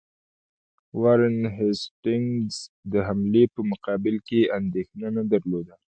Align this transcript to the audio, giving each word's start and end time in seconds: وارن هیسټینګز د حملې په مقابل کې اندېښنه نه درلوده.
وارن 1.01 1.37
هیسټینګز 1.57 2.55
د 2.91 2.93
حملې 3.07 3.43
په 3.53 3.61
مقابل 3.71 4.15
کې 4.27 4.41
اندېښنه 4.57 5.07
نه 5.17 5.23
درلوده. 5.31 5.75